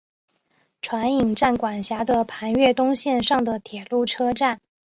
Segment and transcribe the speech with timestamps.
[0.81, 4.59] 船引站管辖的磐越东线上的铁路车站。